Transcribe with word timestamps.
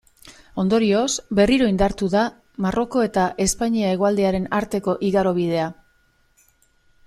Ondorioz, 0.61 1.09
berriro 1.39 1.67
indartu 1.73 2.09
da 2.15 2.23
Maroko 2.67 3.05
eta 3.09 3.27
Espainia 3.47 3.93
hegoaldearen 3.95 4.51
arteko 4.63 4.99
igarobidea. 5.13 5.71